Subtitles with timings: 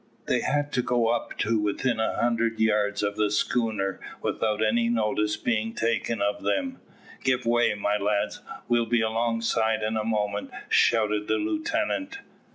[0.25, 5.37] They had got up to within a hundred yards of the schooner without any notice
[5.37, 6.79] being taken of them.
[7.23, 12.17] "Give way, my lads; we'll be alongside in a moment," shouted the lieutenant.